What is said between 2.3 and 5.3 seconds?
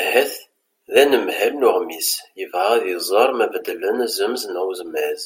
yebɣa ad iẓer ma beddlen azemz n uzmaz